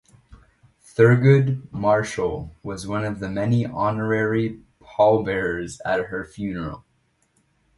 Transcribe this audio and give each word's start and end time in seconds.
Thurgood 0.83 1.71
Marshall 1.71 2.55
was 2.63 2.87
one 2.87 3.05
of 3.05 3.19
the 3.19 3.29
many 3.29 3.67
honorary 3.67 4.63
pallbearers 4.79 5.79
at 5.85 6.05
her 6.05 6.25
funeral. 6.25 6.83